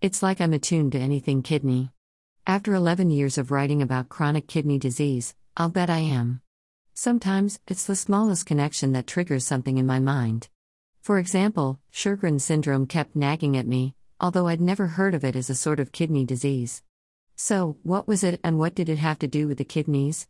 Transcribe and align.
It's 0.00 0.22
like 0.22 0.40
I'm 0.40 0.52
attuned 0.52 0.92
to 0.92 1.00
anything 1.00 1.42
kidney. 1.42 1.90
After 2.46 2.72
11 2.72 3.10
years 3.10 3.36
of 3.36 3.50
writing 3.50 3.82
about 3.82 4.08
chronic 4.08 4.46
kidney 4.46 4.78
disease, 4.78 5.34
I'll 5.56 5.70
bet 5.70 5.90
I 5.90 5.98
am. 5.98 6.40
Sometimes, 6.94 7.58
it's 7.66 7.84
the 7.84 7.96
smallest 7.96 8.46
connection 8.46 8.92
that 8.92 9.08
triggers 9.08 9.44
something 9.44 9.76
in 9.76 9.86
my 9.86 9.98
mind. 9.98 10.50
For 11.00 11.18
example, 11.18 11.80
Sjogren's 11.92 12.44
syndrome 12.44 12.86
kept 12.86 13.16
nagging 13.16 13.56
at 13.56 13.66
me, 13.66 13.96
although 14.20 14.46
I'd 14.46 14.60
never 14.60 14.86
heard 14.86 15.16
of 15.16 15.24
it 15.24 15.34
as 15.34 15.50
a 15.50 15.56
sort 15.56 15.80
of 15.80 15.90
kidney 15.90 16.24
disease. 16.24 16.84
So, 17.34 17.76
what 17.82 18.06
was 18.06 18.22
it 18.22 18.38
and 18.44 18.56
what 18.56 18.76
did 18.76 18.88
it 18.88 18.98
have 18.98 19.18
to 19.18 19.26
do 19.26 19.48
with 19.48 19.58
the 19.58 19.64
kidneys? 19.64 20.28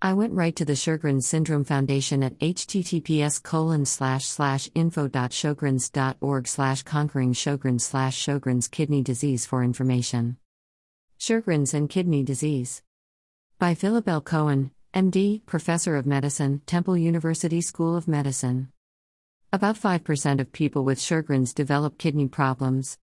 I 0.00 0.12
went 0.12 0.32
right 0.32 0.54
to 0.54 0.64
the 0.64 0.74
Sjogren's 0.76 1.26
Syndrome 1.26 1.64
Foundation 1.64 2.22
at 2.22 2.38
https 2.38 3.42
colon 3.42 3.84
slash 3.84 4.26
slash 4.26 4.70
info.sjogrens.org 4.72 6.46
slash 6.46 6.82
conquering 6.84 7.32
Sjogren's 7.32 7.84
slash 7.84 8.16
Sjogren's 8.24 8.68
kidney 8.68 9.02
disease 9.02 9.44
for 9.44 9.64
information. 9.64 10.36
Sjogren's 11.18 11.74
and 11.74 11.90
kidney 11.90 12.22
disease. 12.22 12.80
By 13.58 13.74
Philip 13.74 14.08
L. 14.08 14.20
Cohen, 14.20 14.70
MD, 14.94 15.44
Professor 15.46 15.96
of 15.96 16.06
Medicine, 16.06 16.62
Temple 16.64 16.96
University 16.96 17.60
School 17.60 17.96
of 17.96 18.06
Medicine. 18.06 18.68
About 19.52 19.74
5% 19.74 20.40
of 20.40 20.52
people 20.52 20.84
with 20.84 21.00
Sjogren's 21.00 21.52
develop 21.52 21.98
kidney 21.98 22.28
problems. 22.28 22.98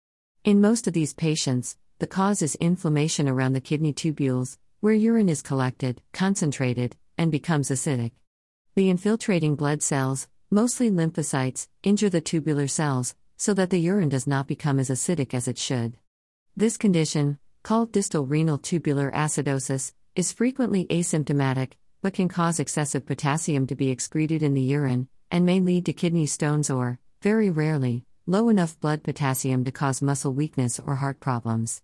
In 0.44 0.62
most 0.62 0.86
of 0.86 0.94
these 0.94 1.16
patients, 1.16 1.76
the 1.98 2.06
cause 2.06 2.44
is 2.44 2.54
inflammation 2.56 3.28
around 3.28 3.54
the 3.54 3.62
kidney 3.62 3.94
tubules, 3.94 4.58
where 4.84 4.94
urine 4.94 5.30
is 5.30 5.42
collected, 5.42 6.02
concentrated, 6.12 6.94
and 7.18 7.32
becomes 7.32 7.70
acidic. 7.70 8.12
The 8.76 8.90
infiltrating 8.90 9.56
blood 9.56 9.82
cells, 9.82 10.28
mostly 10.52 10.92
lymphocytes, 10.92 11.70
injure 11.84 12.10
the 12.10 12.20
tubular 12.20 12.68
cells, 12.68 13.16
so 13.38 13.54
that 13.54 13.70
the 13.70 13.80
urine 13.80 14.10
does 14.10 14.28
not 14.28 14.46
become 14.46 14.80
as 14.82 14.90
acidic 14.90 15.34
as 15.34 15.48
it 15.48 15.58
should. 15.58 15.96
This 16.58 16.76
condition, 16.76 17.40
called 17.64 17.94
distal 17.94 18.26
renal 18.26 18.58
tubular 18.58 19.10
acidosis, 19.12 19.94
is 20.18 20.34
frequently 20.34 20.86
asymptomatic, 20.88 21.76
but 22.02 22.14
can 22.14 22.28
cause 22.28 22.60
excessive 22.60 23.06
potassium 23.06 23.66
to 23.68 23.76
be 23.76 23.90
excreted 23.90 24.44
in 24.44 24.54
the 24.54 24.62
urine, 24.62 25.08
and 25.32 25.46
may 25.46 25.62
lead 25.62 25.86
to 25.86 25.94
kidney 25.94 26.26
stones 26.26 26.70
or, 26.70 27.00
very 27.22 27.50
rarely, 27.50 28.04
low 28.28 28.50
enough 28.50 28.78
blood 28.82 29.02
potassium 29.02 29.64
to 29.64 29.72
cause 29.72 30.02
muscle 30.02 30.34
weakness 30.34 30.78
or 30.78 30.96
heart 30.96 31.22
problems. 31.22 31.82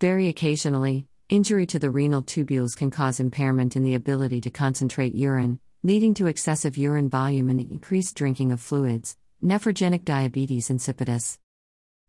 Very 0.00 0.28
occasionally, 0.28 1.08
Injury 1.30 1.66
to 1.66 1.78
the 1.78 1.90
renal 1.90 2.22
tubules 2.22 2.74
can 2.74 2.90
cause 2.90 3.20
impairment 3.20 3.76
in 3.76 3.82
the 3.82 3.94
ability 3.94 4.40
to 4.40 4.50
concentrate 4.50 5.14
urine, 5.14 5.60
leading 5.82 6.14
to 6.14 6.26
excessive 6.26 6.78
urine 6.78 7.10
volume 7.10 7.50
and 7.50 7.60
increased 7.60 8.16
drinking 8.16 8.50
of 8.50 8.62
fluids, 8.62 9.14
nephrogenic 9.44 10.06
diabetes 10.06 10.70
insipidus. 10.70 11.36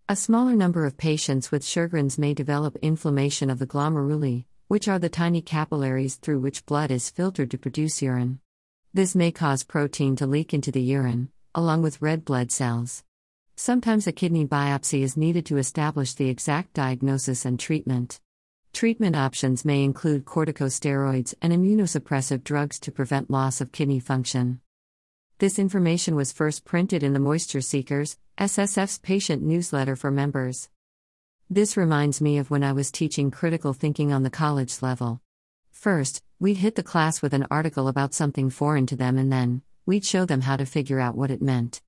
A 0.07 0.15
smaller 0.15 0.55
number 0.55 0.85
of 0.85 0.95
patients 0.95 1.51
with 1.51 1.65
Sjogren's 1.65 2.17
may 2.17 2.33
develop 2.33 2.77
inflammation 2.77 3.49
of 3.49 3.59
the 3.59 3.67
glomeruli, 3.67 4.45
which 4.69 4.87
are 4.87 4.99
the 4.99 5.09
tiny 5.09 5.41
capillaries 5.41 6.15
through 6.15 6.39
which 6.39 6.65
blood 6.65 6.89
is 6.89 7.09
filtered 7.09 7.51
to 7.51 7.57
produce 7.57 8.01
urine. 8.01 8.39
This 8.93 9.15
may 9.15 9.33
cause 9.33 9.65
protein 9.65 10.15
to 10.15 10.27
leak 10.27 10.53
into 10.53 10.71
the 10.71 10.81
urine, 10.81 11.27
along 11.53 11.81
with 11.81 12.01
red 12.01 12.23
blood 12.23 12.53
cells. 12.53 13.03
Sometimes 13.57 14.07
a 14.07 14.13
kidney 14.13 14.47
biopsy 14.47 15.01
is 15.01 15.17
needed 15.17 15.45
to 15.47 15.57
establish 15.57 16.13
the 16.13 16.29
exact 16.29 16.73
diagnosis 16.73 17.43
and 17.43 17.59
treatment. 17.59 18.21
Treatment 18.73 19.15
options 19.15 19.65
may 19.65 19.83
include 19.83 20.25
corticosteroids 20.25 21.33
and 21.41 21.51
immunosuppressive 21.51 22.43
drugs 22.43 22.79
to 22.79 22.91
prevent 22.91 23.29
loss 23.29 23.61
of 23.61 23.71
kidney 23.71 23.99
function. 23.99 24.61
This 25.39 25.59
information 25.59 26.15
was 26.15 26.31
first 26.31 26.65
printed 26.65 27.03
in 27.03 27.13
the 27.13 27.19
Moisture 27.19 27.61
Seekers, 27.61 28.17
SSF's 28.37 28.97
patient 28.99 29.41
newsletter 29.41 29.95
for 29.95 30.11
members. 30.11 30.69
This 31.49 31.75
reminds 31.75 32.21
me 32.21 32.37
of 32.37 32.51
when 32.51 32.63
I 32.63 32.71
was 32.71 32.91
teaching 32.91 33.31
critical 33.31 33.73
thinking 33.73 34.13
on 34.13 34.23
the 34.23 34.29
college 34.29 34.81
level. 34.81 35.21
First, 35.71 36.21
we'd 36.39 36.57
hit 36.57 36.75
the 36.75 36.83
class 36.83 37.21
with 37.21 37.33
an 37.33 37.47
article 37.49 37.87
about 37.87 38.13
something 38.13 38.49
foreign 38.49 38.85
to 38.87 38.95
them 38.95 39.17
and 39.17 39.31
then, 39.31 39.61
we'd 39.85 40.05
show 40.05 40.25
them 40.25 40.41
how 40.41 40.55
to 40.55 40.65
figure 40.65 40.99
out 40.99 41.17
what 41.17 41.31
it 41.31 41.41
meant. 41.41 41.81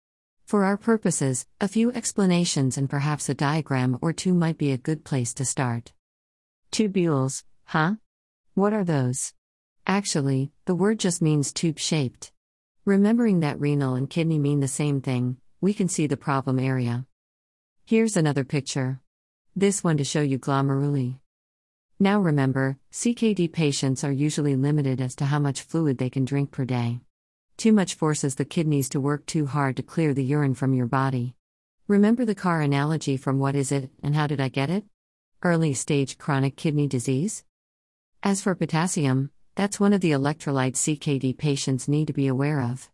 For 0.45 0.65
our 0.65 0.77
purposes, 0.77 1.45
a 1.61 1.67
few 1.67 1.91
explanations 1.91 2.77
and 2.77 2.89
perhaps 2.89 3.29
a 3.29 3.33
diagram 3.33 3.97
or 4.01 4.11
two 4.11 4.33
might 4.33 4.57
be 4.57 4.71
a 4.71 4.77
good 4.77 5.05
place 5.05 5.33
to 5.35 5.45
start. 5.45 5.93
Tubules, 6.71 7.43
huh? 7.65 7.95
What 8.53 8.71
are 8.71 8.85
those? 8.85 9.33
Actually, 9.85 10.53
the 10.63 10.73
word 10.73 10.99
just 10.99 11.21
means 11.21 11.51
tube 11.51 11.77
shaped. 11.77 12.31
Remembering 12.85 13.41
that 13.41 13.59
renal 13.59 13.95
and 13.95 14.09
kidney 14.09 14.39
mean 14.39 14.61
the 14.61 14.69
same 14.69 15.01
thing, 15.01 15.35
we 15.59 15.73
can 15.73 15.89
see 15.89 16.07
the 16.07 16.15
problem 16.15 16.59
area. 16.59 17.05
Here's 17.85 18.15
another 18.15 18.45
picture. 18.45 19.01
This 19.53 19.83
one 19.83 19.97
to 19.97 20.05
show 20.05 20.21
you 20.21 20.39
glomeruli. 20.39 21.19
Now 21.99 22.21
remember, 22.21 22.77
CKD 22.93 23.51
patients 23.51 24.05
are 24.05 24.11
usually 24.11 24.55
limited 24.55 25.01
as 25.01 25.13
to 25.17 25.25
how 25.25 25.39
much 25.39 25.63
fluid 25.63 25.97
they 25.97 26.09
can 26.09 26.23
drink 26.23 26.51
per 26.51 26.63
day. 26.63 27.01
Too 27.57 27.73
much 27.73 27.95
forces 27.95 28.35
the 28.35 28.45
kidneys 28.45 28.87
to 28.89 29.01
work 29.01 29.25
too 29.25 29.45
hard 29.45 29.75
to 29.75 29.83
clear 29.83 30.13
the 30.13 30.23
urine 30.23 30.53
from 30.53 30.73
your 30.73 30.87
body. 30.87 31.35
Remember 31.89 32.23
the 32.23 32.33
car 32.33 32.61
analogy 32.61 33.17
from 33.17 33.39
What 33.39 33.55
Is 33.55 33.73
It 33.73 33.89
and 34.01 34.15
How 34.15 34.25
Did 34.25 34.39
I 34.39 34.47
Get 34.47 34.69
It? 34.69 34.85
Early 35.43 35.73
stage 35.73 36.19
chronic 36.19 36.55
kidney 36.55 36.85
disease? 36.85 37.43
As 38.21 38.43
for 38.43 38.53
potassium, 38.53 39.31
that's 39.55 39.79
one 39.79 39.91
of 39.91 40.01
the 40.01 40.11
electrolytes 40.11 40.75
CKD 40.75 41.35
patients 41.35 41.87
need 41.87 42.05
to 42.05 42.13
be 42.13 42.27
aware 42.27 42.61
of. 42.61 42.91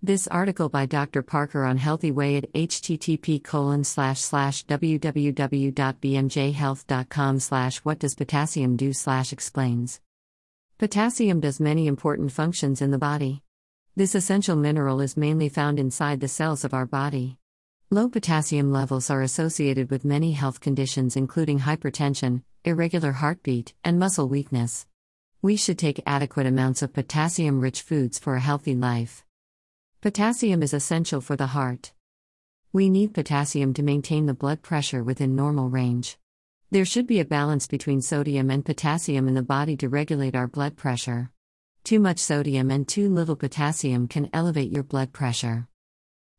This 0.00 0.28
article 0.28 0.68
by 0.68 0.86
Dr. 0.86 1.22
Parker 1.22 1.64
on 1.64 1.76
Healthy 1.76 2.12
Way 2.12 2.36
at 2.36 2.52
http 2.52 3.42
colon 3.42 3.82
slash 3.82 4.20
slash 4.20 4.64
www.bmjhealth.com 4.66 7.40
slash 7.40 7.78
what 7.78 7.98
does 7.98 8.14
potassium 8.14 8.76
do 8.76 8.92
slash 8.92 9.32
explains. 9.32 10.00
Potassium 10.78 11.40
does 11.40 11.58
many 11.58 11.88
important 11.88 12.30
functions 12.30 12.80
in 12.80 12.92
the 12.92 12.98
body. 12.98 13.42
This 13.96 14.14
essential 14.14 14.54
mineral 14.54 15.00
is 15.00 15.16
mainly 15.16 15.48
found 15.48 15.80
inside 15.80 16.20
the 16.20 16.28
cells 16.28 16.64
of 16.64 16.72
our 16.72 16.86
body. 16.86 17.38
Low 17.90 18.10
potassium 18.10 18.70
levels 18.70 19.08
are 19.08 19.22
associated 19.22 19.90
with 19.90 20.04
many 20.04 20.32
health 20.32 20.60
conditions, 20.60 21.16
including 21.16 21.60
hypertension, 21.60 22.42
irregular 22.62 23.12
heartbeat, 23.12 23.72
and 23.82 23.98
muscle 23.98 24.28
weakness. 24.28 24.86
We 25.40 25.56
should 25.56 25.78
take 25.78 26.02
adequate 26.04 26.44
amounts 26.44 26.82
of 26.82 26.92
potassium 26.92 27.60
rich 27.62 27.80
foods 27.80 28.18
for 28.18 28.36
a 28.36 28.40
healthy 28.40 28.74
life. 28.74 29.24
Potassium 30.02 30.62
is 30.62 30.74
essential 30.74 31.22
for 31.22 31.34
the 31.34 31.46
heart. 31.46 31.94
We 32.74 32.90
need 32.90 33.14
potassium 33.14 33.72
to 33.72 33.82
maintain 33.82 34.26
the 34.26 34.34
blood 34.34 34.60
pressure 34.60 35.02
within 35.02 35.34
normal 35.34 35.70
range. 35.70 36.18
There 36.70 36.84
should 36.84 37.06
be 37.06 37.20
a 37.20 37.24
balance 37.24 37.66
between 37.66 38.02
sodium 38.02 38.50
and 38.50 38.66
potassium 38.66 39.28
in 39.28 39.34
the 39.34 39.42
body 39.42 39.78
to 39.78 39.88
regulate 39.88 40.36
our 40.36 40.46
blood 40.46 40.76
pressure. 40.76 41.30
Too 41.84 42.00
much 42.00 42.18
sodium 42.18 42.70
and 42.70 42.86
too 42.86 43.08
little 43.08 43.34
potassium 43.34 44.08
can 44.08 44.28
elevate 44.34 44.70
your 44.70 44.82
blood 44.82 45.14
pressure. 45.14 45.68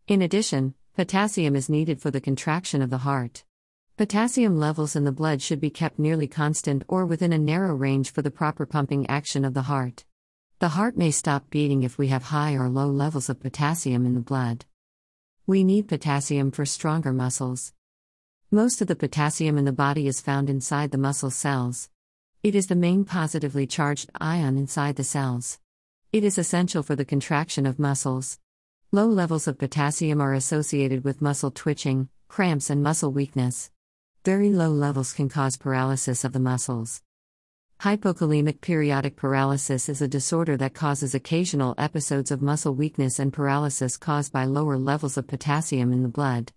In 0.07 0.21
addition, 0.21 0.75
Potassium 0.99 1.55
is 1.55 1.69
needed 1.69 2.01
for 2.01 2.11
the 2.11 2.19
contraction 2.19 2.81
of 2.81 2.89
the 2.89 2.97
heart. 2.97 3.45
Potassium 3.95 4.59
levels 4.59 4.97
in 4.97 5.05
the 5.05 5.13
blood 5.13 5.41
should 5.41 5.61
be 5.61 5.69
kept 5.69 5.97
nearly 5.97 6.27
constant 6.27 6.83
or 6.89 7.05
within 7.05 7.31
a 7.31 7.37
narrow 7.37 7.73
range 7.73 8.11
for 8.11 8.21
the 8.21 8.29
proper 8.29 8.65
pumping 8.65 9.07
action 9.09 9.45
of 9.45 9.53
the 9.53 9.61
heart. 9.61 10.03
The 10.59 10.75
heart 10.75 10.97
may 10.97 11.11
stop 11.11 11.49
beating 11.49 11.83
if 11.83 11.97
we 11.97 12.09
have 12.09 12.23
high 12.23 12.55
or 12.55 12.67
low 12.67 12.87
levels 12.87 13.29
of 13.29 13.39
potassium 13.39 14.05
in 14.05 14.13
the 14.13 14.19
blood. 14.19 14.65
We 15.47 15.63
need 15.63 15.87
potassium 15.87 16.51
for 16.51 16.65
stronger 16.65 17.13
muscles. 17.13 17.71
Most 18.51 18.81
of 18.81 18.87
the 18.87 18.97
potassium 18.97 19.57
in 19.57 19.63
the 19.63 19.71
body 19.71 20.05
is 20.05 20.19
found 20.19 20.49
inside 20.49 20.91
the 20.91 20.97
muscle 20.97 21.31
cells. 21.31 21.89
It 22.43 22.55
is 22.55 22.67
the 22.67 22.75
main 22.75 23.05
positively 23.05 23.65
charged 23.67 24.09
ion 24.19 24.57
inside 24.57 24.97
the 24.97 25.05
cells. 25.05 25.59
It 26.11 26.25
is 26.25 26.37
essential 26.37 26.83
for 26.83 26.97
the 26.97 27.05
contraction 27.05 27.65
of 27.65 27.79
muscles. 27.79 28.37
Low 28.91 29.05
levels 29.05 29.47
of 29.47 29.59
potassium 29.59 30.19
are 30.19 30.33
associated 30.33 31.03
with 31.03 31.21
muscle 31.21 31.51
twitching, 31.51 32.09
cramps, 32.27 32.71
and 32.71 32.81
muscle 32.81 33.11
weakness. 33.11 33.69
Very 34.25 34.49
low 34.49 34.71
levels 34.71 35.13
can 35.13 35.29
cause 35.29 35.57
paralysis 35.57 36.23
of 36.23 36.33
the 36.33 36.39
muscles. 36.39 37.03
Hypokalemic 37.81 38.61
periodic 38.61 39.15
paralysis 39.15 39.89
is 39.89 40.01
a 40.01 40.07
disorder 40.07 40.57
that 40.57 40.73
causes 40.73 41.13
occasional 41.13 41.75
episodes 41.77 42.31
of 42.31 42.41
muscle 42.41 42.73
weakness 42.73 43.19
and 43.19 43.31
paralysis 43.31 43.95
caused 43.95 44.33
by 44.33 44.45
lower 44.45 44.75
levels 44.75 45.17
of 45.17 45.27
potassium 45.27 45.93
in 45.93 46.01
the 46.01 46.09
blood. 46.09 46.51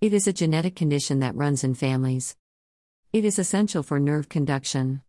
It 0.00 0.12
is 0.12 0.28
a 0.28 0.32
genetic 0.32 0.76
condition 0.76 1.18
that 1.18 1.34
runs 1.34 1.64
in 1.64 1.74
families. 1.74 2.36
It 3.12 3.24
is 3.24 3.40
essential 3.40 3.82
for 3.82 3.98
nerve 3.98 4.28
conduction. 4.28 5.02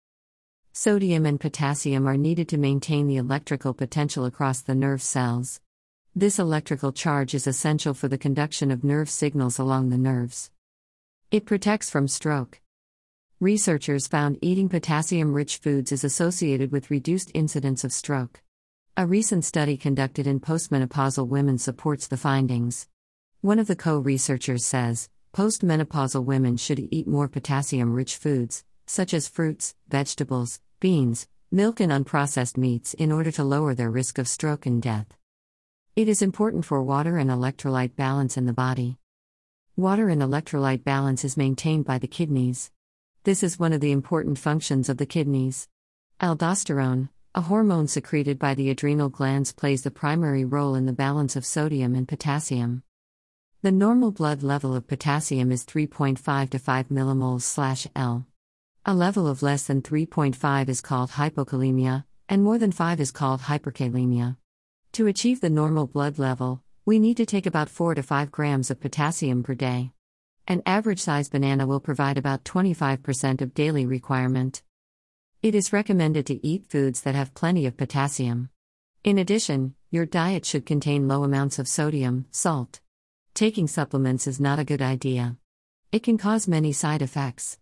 Sodium 0.72 1.28
and 1.28 1.40
potassium 1.40 2.08
are 2.08 2.18
needed 2.18 2.50
to 2.50 2.58
maintain 2.58 3.06
the 3.06 3.18
electrical 3.18 3.76
potential 3.76 4.26
across 4.26 4.62
the 4.62 4.74
nerve 4.74 5.04
cells. 5.04 5.62
This 6.16 6.38
electrical 6.38 6.92
charge 6.92 7.34
is 7.34 7.48
essential 7.48 7.96
for 7.96 8.08
the 8.08 8.20
conduction 8.20 8.70
of 8.70 8.84
nerve 8.84 9.10
signals 9.10 9.58
along 9.58 9.90
the 9.90 9.98
nerves. 9.98 10.52
It 11.32 11.48
protects 11.48 11.90
from 11.90 12.08
stroke. 12.08 12.62
Researchers 13.40 14.06
found 14.06 14.38
eating 14.40 14.70
potassium 14.70 15.34
rich 15.34 15.58
foods 15.58 15.92
is 15.92 16.04
associated 16.04 16.72
with 16.72 16.92
reduced 16.92 17.32
incidence 17.34 17.84
of 17.84 17.92
stroke. 17.92 18.44
A 18.96 19.08
recent 19.08 19.44
study 19.44 19.76
conducted 19.76 20.28
in 20.28 20.40
postmenopausal 20.40 21.28
women 21.28 21.58
supports 21.58 22.06
the 22.06 22.16
findings. 22.16 22.88
One 23.42 23.58
of 23.58 23.66
the 23.66 23.76
co 23.76 23.98
researchers 23.98 24.64
says 24.64 25.10
Postmenopausal 25.34 26.24
women 26.24 26.58
should 26.58 26.90
eat 26.92 27.08
more 27.08 27.28
potassium 27.28 27.92
rich 27.92 28.18
foods, 28.18 28.64
such 28.86 29.16
as 29.16 29.28
fruits, 29.28 29.74
vegetables, 29.90 30.62
beans, 30.80 31.28
milk, 31.50 31.80
and 31.80 31.92
unprocessed 31.92 32.56
meats, 32.56 32.94
in 32.94 33.12
order 33.12 33.32
to 33.32 33.44
lower 33.44 33.74
their 33.74 33.90
risk 33.90 34.20
of 34.20 34.28
stroke 34.28 34.68
and 34.68 34.80
death. 34.80 35.08
It 35.96 36.08
is 36.08 36.24
important 36.24 36.66
for 36.66 36.82
water 36.82 37.18
and 37.18 37.30
electrolyte 37.30 37.96
balance 37.96 38.36
in 38.36 38.48
the 38.48 38.52
body. 38.52 38.98
Water 39.76 40.10
and 40.10 40.24
electrolyte 40.24 40.84
balance 40.84 41.24
is 41.24 41.38
maintained 41.38 41.86
by 41.86 42.00
the 42.00 42.08
kidneys. 42.08 42.72
This 43.26 43.44
is 43.44 43.60
one 43.60 43.74
of 43.74 43.80
the 43.80 43.92
important 43.92 44.40
functions 44.40 44.90
of 44.90 44.98
the 44.98 45.06
kidneys. 45.06 45.68
Aldosterone, 46.20 47.10
a 47.36 47.42
hormone 47.42 47.88
secreted 47.88 48.40
by 48.40 48.56
the 48.56 48.72
adrenal 48.72 49.10
glands, 49.10 49.52
plays 49.54 49.84
the 49.84 49.92
primary 49.92 50.44
role 50.44 50.74
in 50.74 50.88
the 50.88 50.94
balance 50.94 51.36
of 51.36 51.46
sodium 51.46 51.94
and 51.94 52.08
potassium. 52.08 52.82
The 53.62 53.72
normal 53.72 54.12
blood 54.12 54.42
level 54.42 54.76
of 54.76 54.88
potassium 54.88 55.52
is 55.52 55.64
3.5 55.64 56.50
to 56.50 56.58
5 56.58 56.90
mmol/L. 56.90 58.26
A 58.84 58.94
level 58.96 59.28
of 59.28 59.44
less 59.44 59.68
than 59.68 59.84
3.5 59.84 60.70
is 60.70 60.82
called 60.82 61.12
hypokalemia, 61.12 62.06
and 62.28 62.44
more 62.44 62.58
than 62.58 62.72
5 62.72 63.00
is 63.00 63.12
called 63.12 63.42
hyperkalemia. 63.42 64.38
To 64.94 65.08
achieve 65.08 65.42
the 65.42 65.50
normal 65.50 65.88
blood 65.88 66.20
level, 66.20 66.62
we 66.86 67.00
need 67.00 67.18
to 67.18 67.26
take 67.26 67.48
about 67.48 67.68
4 67.68 67.96
to 67.96 68.04
5 68.04 68.30
grams 68.30 68.70
of 68.70 68.80
potassium 68.80 69.42
per 69.42 69.56
day. 69.56 69.92
An 70.48 70.62
average 70.68 71.00
size 71.00 71.30
banana 71.30 71.66
will 71.66 71.80
provide 71.80 72.20
about 72.20 72.44
25% 72.44 73.42
of 73.42 73.56
daily 73.56 73.88
requirement. 73.88 74.62
It 75.42 75.56
is 75.56 75.74
recommended 75.74 76.28
to 76.28 76.46
eat 76.46 76.70
foods 76.70 77.02
that 77.02 77.16
have 77.16 77.34
plenty 77.34 77.66
of 77.66 77.76
potassium. 77.76 78.50
In 79.04 79.18
addition, 79.18 79.74
your 79.90 80.06
diet 80.06 80.46
should 80.46 80.64
contain 80.64 81.08
low 81.08 81.24
amounts 81.24 81.58
of 81.58 81.68
sodium, 81.68 82.28
salt. 82.30 82.80
Taking 83.34 83.68
supplements 83.68 84.28
is 84.28 84.40
not 84.40 84.60
a 84.60 84.64
good 84.64 84.84
idea. 84.84 85.38
It 85.92 86.04
can 86.04 86.20
cause 86.20 86.48
many 86.48 86.72
side 86.72 87.02
effects. 87.02 87.58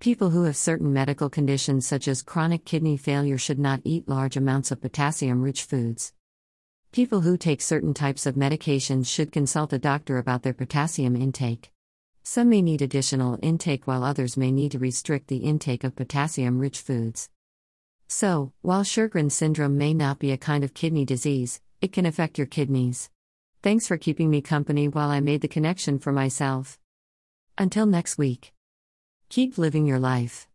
People 0.00 0.30
who 0.30 0.44
have 0.44 0.56
certain 0.56 0.90
medical 0.90 1.28
conditions 1.28 1.86
such 1.86 2.08
as 2.08 2.22
chronic 2.22 2.64
kidney 2.64 2.96
failure 2.96 3.36
should 3.36 3.58
not 3.58 3.82
eat 3.84 4.08
large 4.08 4.38
amounts 4.38 4.70
of 4.70 4.80
potassium 4.80 5.42
rich 5.42 5.62
foods. 5.62 6.14
People 6.96 7.20
who 7.20 7.36
take 7.36 7.60
certain 7.60 7.92
types 7.92 8.24
of 8.24 8.36
medications 8.36 9.06
should 9.06 9.30
consult 9.30 9.74
a 9.74 9.78
doctor 9.78 10.16
about 10.16 10.42
their 10.42 10.54
potassium 10.54 11.14
intake. 11.14 11.70
Some 12.22 12.48
may 12.48 12.62
need 12.62 12.80
additional 12.80 13.38
intake 13.42 13.86
while 13.86 14.02
others 14.02 14.38
may 14.38 14.50
need 14.50 14.72
to 14.72 14.78
restrict 14.78 15.28
the 15.28 15.44
intake 15.44 15.84
of 15.84 15.94
potassium 15.94 16.58
rich 16.58 16.78
foods. 16.78 17.28
So, 18.08 18.54
while 18.62 18.82
Sjogren's 18.82 19.34
syndrome 19.34 19.76
may 19.76 19.92
not 19.92 20.18
be 20.18 20.32
a 20.32 20.38
kind 20.38 20.64
of 20.64 20.72
kidney 20.72 21.04
disease, 21.04 21.60
it 21.82 21.92
can 21.92 22.06
affect 22.06 22.38
your 22.38 22.46
kidneys. 22.46 23.10
Thanks 23.62 23.86
for 23.86 23.98
keeping 23.98 24.30
me 24.30 24.40
company 24.40 24.88
while 24.88 25.10
I 25.10 25.20
made 25.20 25.42
the 25.42 25.48
connection 25.48 25.98
for 25.98 26.12
myself. 26.12 26.78
Until 27.58 27.84
next 27.84 28.16
week. 28.16 28.54
Keep 29.28 29.58
living 29.58 29.84
your 29.84 29.98
life. 29.98 30.48